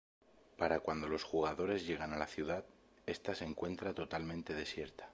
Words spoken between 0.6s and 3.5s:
cuando los jugadores llegan a la ciudad, esta se